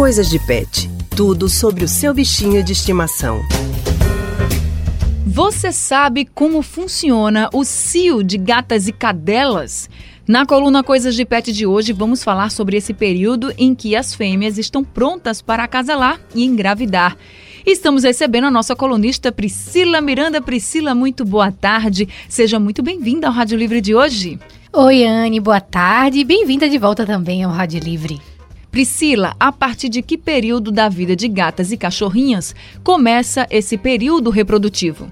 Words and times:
Coisas 0.00 0.30
de 0.30 0.38
Pet. 0.38 0.88
Tudo 1.14 1.46
sobre 1.46 1.84
o 1.84 1.88
seu 1.88 2.14
bichinho 2.14 2.64
de 2.64 2.72
estimação. 2.72 3.42
Você 5.26 5.72
sabe 5.72 6.24
como 6.24 6.62
funciona 6.62 7.50
o 7.52 7.66
cio 7.66 8.24
de 8.24 8.38
gatas 8.38 8.88
e 8.88 8.92
cadelas? 8.92 9.90
Na 10.26 10.46
coluna 10.46 10.82
Coisas 10.82 11.14
de 11.14 11.26
Pet 11.26 11.52
de 11.52 11.66
hoje, 11.66 11.92
vamos 11.92 12.24
falar 12.24 12.50
sobre 12.50 12.78
esse 12.78 12.94
período 12.94 13.52
em 13.58 13.74
que 13.74 13.94
as 13.94 14.14
fêmeas 14.14 14.56
estão 14.56 14.82
prontas 14.82 15.42
para 15.42 15.64
acasalar 15.64 16.18
e 16.34 16.46
engravidar. 16.46 17.14
Estamos 17.66 18.02
recebendo 18.02 18.44
a 18.44 18.50
nossa 18.50 18.74
colunista 18.74 19.30
Priscila 19.30 20.00
Miranda. 20.00 20.40
Priscila, 20.40 20.94
muito 20.94 21.26
boa 21.26 21.52
tarde. 21.52 22.08
Seja 22.26 22.58
muito 22.58 22.82
bem-vinda 22.82 23.26
ao 23.26 23.34
Rádio 23.34 23.58
Livre 23.58 23.82
de 23.82 23.94
hoje. 23.94 24.38
Oi, 24.72 25.04
Anne, 25.04 25.40
boa 25.40 25.60
tarde. 25.60 26.24
Bem-vinda 26.24 26.70
de 26.70 26.78
volta 26.78 27.04
também 27.04 27.44
ao 27.44 27.52
Rádio 27.52 27.80
Livre. 27.80 28.18
Priscila, 28.70 29.34
a 29.38 29.50
partir 29.50 29.88
de 29.88 30.00
que 30.00 30.16
período 30.16 30.70
da 30.70 30.88
vida 30.88 31.16
de 31.16 31.26
gatas 31.26 31.72
e 31.72 31.76
cachorrinhas 31.76 32.54
começa 32.84 33.46
esse 33.50 33.76
período 33.76 34.30
reprodutivo? 34.30 35.10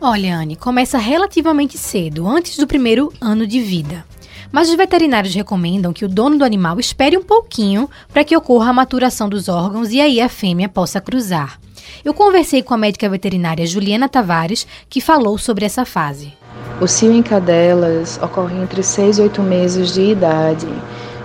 Olha, 0.00 0.36
Anne, 0.36 0.56
começa 0.56 0.98
relativamente 0.98 1.78
cedo, 1.78 2.26
antes 2.26 2.56
do 2.56 2.66
primeiro 2.66 3.12
ano 3.20 3.46
de 3.46 3.60
vida. 3.60 4.04
Mas 4.50 4.68
os 4.68 4.74
veterinários 4.74 5.32
recomendam 5.32 5.92
que 5.92 6.04
o 6.04 6.08
dono 6.08 6.38
do 6.38 6.44
animal 6.44 6.80
espere 6.80 7.16
um 7.16 7.22
pouquinho 7.22 7.88
para 8.12 8.24
que 8.24 8.36
ocorra 8.36 8.70
a 8.70 8.72
maturação 8.74 9.28
dos 9.28 9.48
órgãos 9.48 9.92
e 9.92 10.00
aí 10.00 10.20
a 10.20 10.28
fêmea 10.28 10.68
possa 10.68 11.00
cruzar. 11.00 11.60
Eu 12.04 12.12
conversei 12.12 12.62
com 12.62 12.74
a 12.74 12.78
médica 12.78 13.08
veterinária 13.08 13.64
Juliana 13.64 14.08
Tavares, 14.08 14.66
que 14.90 15.00
falou 15.00 15.38
sobre 15.38 15.64
essa 15.64 15.84
fase. 15.84 16.32
O 16.80 16.88
cio 16.88 17.12
em 17.12 17.22
cadelas 17.22 18.18
ocorre 18.20 18.60
entre 18.60 18.82
6 18.82 19.18
e 19.18 19.22
8 19.22 19.40
meses 19.40 19.94
de 19.94 20.02
idade, 20.02 20.66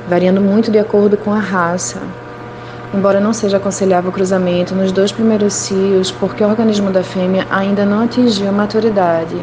variando 0.07 0.41
muito 0.41 0.71
de 0.71 0.79
acordo 0.79 1.17
com 1.17 1.33
a 1.33 1.39
raça. 1.39 1.99
Embora 2.93 3.19
não 3.19 3.33
seja 3.33 3.57
aconselhável 3.57 4.09
o 4.09 4.13
cruzamento 4.13 4.73
nos 4.73 4.91
dois 4.91 5.11
primeiros 5.11 5.53
cios, 5.53 6.09
porque 6.11 6.43
o 6.43 6.47
organismo 6.47 6.89
da 6.89 7.03
fêmea 7.03 7.45
ainda 7.49 7.85
não 7.85 8.03
atingiu 8.03 8.47
a 8.47 8.51
maturidade 8.51 9.35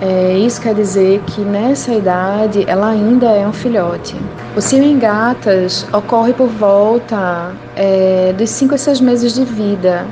é, 0.00 0.38
isso 0.38 0.60
quer 0.60 0.74
dizer 0.74 1.20
que 1.26 1.40
nessa 1.40 1.92
idade 1.92 2.64
ela 2.68 2.90
ainda 2.90 3.26
é 3.26 3.46
um 3.46 3.52
filhote. 3.52 4.14
O 4.56 4.60
cio 4.60 4.82
em 4.82 4.96
gatas 4.96 5.86
ocorre 5.92 6.32
por 6.32 6.46
volta 6.46 7.52
é, 7.74 8.32
dos 8.36 8.48
5 8.50 8.76
a 8.76 8.78
6 8.78 9.00
meses 9.00 9.34
de 9.34 9.44
vida. 9.44 10.06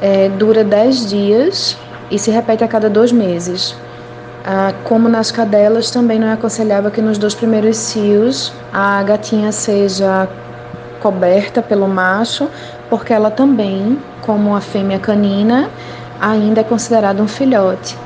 É, 0.00 0.28
dura 0.28 0.62
10 0.62 1.10
dias 1.10 1.76
e 2.12 2.18
se 2.18 2.30
repete 2.30 2.62
a 2.62 2.68
cada 2.68 2.88
dois 2.88 3.10
meses. 3.10 3.74
Ah, 4.44 4.74
como 4.84 5.08
nas 5.08 5.30
cadelas, 5.30 5.90
também 5.90 6.18
não 6.18 6.26
é 6.26 6.32
aconselhável 6.32 6.90
que 6.90 7.00
nos 7.00 7.16
dois 7.16 7.34
primeiros 7.34 7.76
cios 7.76 8.52
a 8.72 9.02
gatinha 9.04 9.52
seja 9.52 10.28
coberta 11.00 11.62
pelo 11.62 11.86
macho, 11.86 12.48
porque 12.90 13.12
ela 13.12 13.30
também, 13.30 13.98
como 14.22 14.54
a 14.54 14.60
fêmea 14.60 14.98
canina, 14.98 15.70
ainda 16.20 16.60
é 16.60 16.64
considerada 16.64 17.22
um 17.22 17.28
filhote. 17.28 17.96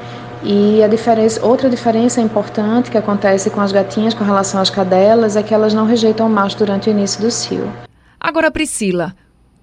E 0.42 0.82
a 0.82 0.88
diferença, 0.88 1.44
outra 1.44 1.70
diferença 1.70 2.20
importante 2.20 2.90
que 2.90 2.98
acontece 2.98 3.48
com 3.50 3.60
as 3.60 3.72
gatinhas 3.72 4.14
com 4.14 4.22
relação 4.22 4.60
às 4.60 4.70
cadelas 4.70 5.36
é 5.36 5.42
que 5.42 5.54
elas 5.54 5.72
não 5.72 5.86
rejeitam 5.86 6.26
o 6.26 6.30
macho 6.30 6.58
durante 6.58 6.88
o 6.88 6.92
início 6.92 7.20
do 7.20 7.30
cio. 7.30 7.72
Agora, 8.20 8.50
Priscila, 8.50 9.14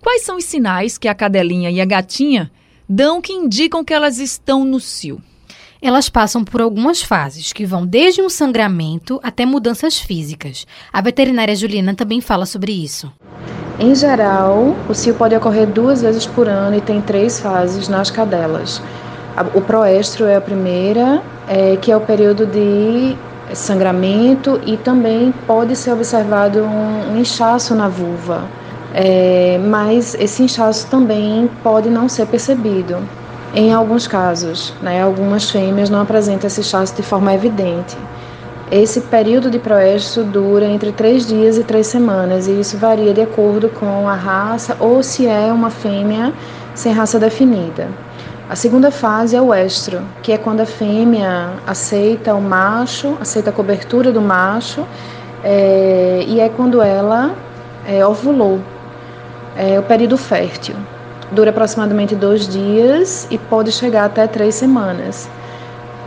quais 0.01 0.23
são 0.23 0.37
os 0.37 0.45
sinais 0.45 0.97
que 0.97 1.07
a 1.07 1.13
cadelinha 1.13 1.69
e 1.69 1.79
a 1.79 1.85
gatinha 1.85 2.51
dão 2.89 3.21
que 3.21 3.31
indicam 3.31 3.83
que 3.83 3.93
elas 3.93 4.17
estão 4.17 4.65
no 4.65 4.79
cio? 4.79 5.21
Elas 5.85 6.07
passam 6.07 6.45
por 6.45 6.61
algumas 6.61 7.01
fases, 7.01 7.51
que 7.51 7.65
vão 7.65 7.85
desde 7.85 8.21
um 8.21 8.29
sangramento 8.29 9.19
até 9.21 9.45
mudanças 9.45 9.99
físicas. 9.99 10.65
A 10.93 11.01
veterinária 11.01 11.53
Juliana 11.53 11.93
também 11.93 12.21
fala 12.21 12.45
sobre 12.45 12.71
isso. 12.71 13.11
Em 13.77 13.93
geral, 13.93 14.77
o 14.87 14.93
cio 14.93 15.13
pode 15.13 15.35
ocorrer 15.35 15.67
duas 15.67 16.01
vezes 16.01 16.25
por 16.25 16.47
ano 16.47 16.77
e 16.77 16.79
tem 16.79 17.01
três 17.01 17.37
fases 17.37 17.89
nas 17.89 18.09
cadelas. 18.09 18.81
O 19.53 19.59
proestro 19.59 20.25
é 20.25 20.37
a 20.37 20.41
primeira, 20.41 21.21
é, 21.49 21.75
que 21.75 21.91
é 21.91 21.97
o 21.97 22.01
período 22.01 22.45
de 22.45 23.17
sangramento 23.53 24.61
e 24.65 24.77
também 24.77 25.33
pode 25.45 25.75
ser 25.75 25.91
observado 25.91 26.63
um, 26.63 27.11
um 27.11 27.19
inchaço 27.19 27.75
na 27.75 27.89
vulva, 27.89 28.45
é, 28.93 29.59
mas 29.61 30.15
esse 30.15 30.43
inchaço 30.43 30.87
também 30.87 31.49
pode 31.61 31.89
não 31.89 32.07
ser 32.07 32.25
percebido. 32.27 33.05
Em 33.55 33.71
alguns 33.71 34.07
casos, 34.07 34.73
né, 34.81 35.03
algumas 35.03 35.51
fêmeas 35.51 35.87
não 35.87 36.01
apresentam 36.01 36.47
esse 36.47 36.61
inchaço 36.61 36.95
de 36.95 37.03
forma 37.03 37.31
evidente. 37.35 37.95
Esse 38.71 38.99
período 39.01 39.51
de 39.51 39.59
proestro 39.59 40.23
dura 40.23 40.65
entre 40.65 40.91
três 40.91 41.27
dias 41.27 41.59
e 41.59 41.63
três 41.63 41.85
semanas, 41.85 42.47
e 42.47 42.59
isso 42.59 42.77
varia 42.77 43.13
de 43.13 43.21
acordo 43.21 43.69
com 43.69 44.09
a 44.09 44.15
raça 44.15 44.75
ou 44.79 45.03
se 45.03 45.27
é 45.27 45.53
uma 45.53 45.69
fêmea 45.69 46.33
sem 46.73 46.91
raça 46.91 47.19
definida. 47.19 47.89
A 48.49 48.55
segunda 48.55 48.89
fase 48.89 49.35
é 49.35 49.41
o 49.41 49.53
estro, 49.53 50.01
que 50.23 50.31
é 50.31 50.37
quando 50.39 50.61
a 50.61 50.65
fêmea 50.65 51.51
aceita 51.67 52.33
o 52.33 52.41
macho, 52.41 53.15
aceita 53.21 53.51
a 53.51 53.53
cobertura 53.53 54.11
do 54.11 54.19
macho, 54.19 54.83
é, 55.43 56.23
e 56.27 56.39
é 56.39 56.49
quando 56.49 56.81
ela 56.81 57.35
é, 57.87 58.03
ovulou. 58.03 58.59
É 59.55 59.79
o 59.79 59.83
período 59.83 60.17
fértil. 60.17 60.75
Dura 61.33 61.49
aproximadamente 61.49 62.15
dois 62.15 62.47
dias 62.47 63.27
e 63.31 63.39
pode 63.39 63.71
chegar 63.71 64.05
até 64.05 64.27
três 64.27 64.53
semanas. 64.53 65.27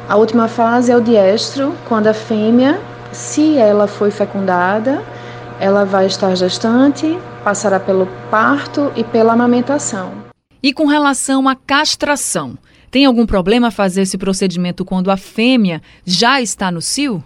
A 0.08 0.14
última 0.14 0.46
fase 0.46 0.92
é 0.92 0.96
o 0.96 1.00
diestro, 1.00 1.74
quando 1.88 2.06
a 2.06 2.14
fêmea, 2.14 2.80
se 3.10 3.58
ela 3.58 3.88
foi 3.88 4.12
fecundada, 4.12 5.02
ela 5.58 5.84
vai 5.84 6.06
estar 6.06 6.32
gestante, 6.36 7.18
passará 7.42 7.80
pelo 7.80 8.06
parto 8.30 8.92
e 8.94 9.02
pela 9.02 9.32
amamentação. 9.32 10.12
E 10.62 10.72
com 10.72 10.86
relação 10.86 11.48
à 11.48 11.56
castração, 11.56 12.56
tem 12.88 13.04
algum 13.04 13.26
problema 13.26 13.72
fazer 13.72 14.02
esse 14.02 14.16
procedimento 14.16 14.84
quando 14.84 15.10
a 15.10 15.16
fêmea 15.16 15.82
já 16.04 16.40
está 16.40 16.70
no 16.70 16.80
cio? 16.80 17.22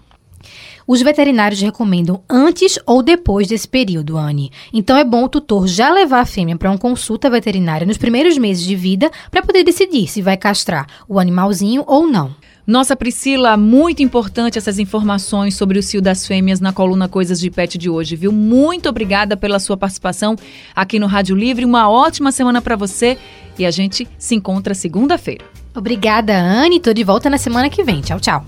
Os 0.90 1.02
veterinários 1.02 1.60
recomendam 1.60 2.20
antes 2.28 2.76
ou 2.84 3.00
depois 3.00 3.46
desse 3.46 3.68
período, 3.68 4.18
Anne. 4.18 4.50
Então 4.72 4.96
é 4.96 5.04
bom 5.04 5.22
o 5.22 5.28
tutor 5.28 5.68
já 5.68 5.88
levar 5.88 6.18
a 6.18 6.26
fêmea 6.26 6.56
para 6.56 6.68
uma 6.68 6.76
consulta 6.76 7.30
veterinária 7.30 7.86
nos 7.86 7.96
primeiros 7.96 8.36
meses 8.36 8.64
de 8.64 8.74
vida 8.74 9.08
para 9.30 9.40
poder 9.40 9.62
decidir 9.62 10.08
se 10.08 10.20
vai 10.20 10.36
castrar 10.36 10.88
o 11.08 11.20
animalzinho 11.20 11.84
ou 11.86 12.08
não. 12.08 12.34
Nossa 12.66 12.96
Priscila, 12.96 13.56
muito 13.56 14.02
importante 14.02 14.58
essas 14.58 14.80
informações 14.80 15.54
sobre 15.54 15.78
o 15.78 15.82
cio 15.82 16.02
das 16.02 16.26
fêmeas 16.26 16.58
na 16.58 16.72
coluna 16.72 17.08
Coisas 17.08 17.38
de 17.38 17.52
Pet 17.52 17.78
de 17.78 17.88
hoje, 17.88 18.16
viu? 18.16 18.32
Muito 18.32 18.88
obrigada 18.88 19.36
pela 19.36 19.60
sua 19.60 19.76
participação 19.76 20.34
aqui 20.74 20.98
no 20.98 21.06
Rádio 21.06 21.36
Livre. 21.36 21.64
Uma 21.64 21.88
ótima 21.88 22.32
semana 22.32 22.60
para 22.60 22.74
você 22.74 23.16
e 23.56 23.64
a 23.64 23.70
gente 23.70 24.08
se 24.18 24.34
encontra 24.34 24.74
segunda-feira. 24.74 25.44
Obrigada, 25.72 26.36
Anne. 26.36 26.80
Tô 26.80 26.92
de 26.92 27.04
volta 27.04 27.30
na 27.30 27.38
semana 27.38 27.70
que 27.70 27.84
vem. 27.84 28.00
Tchau, 28.00 28.18
tchau. 28.18 28.44